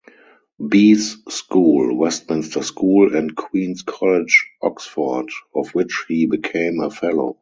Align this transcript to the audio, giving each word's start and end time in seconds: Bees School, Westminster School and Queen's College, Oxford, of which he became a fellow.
Bees 0.69 1.15
School, 1.29 1.95
Westminster 1.95 2.63
School 2.63 3.15
and 3.15 3.35
Queen's 3.35 3.83
College, 3.83 4.49
Oxford, 4.59 5.29
of 5.53 5.69
which 5.75 6.05
he 6.07 6.25
became 6.25 6.79
a 6.79 6.89
fellow. 6.89 7.29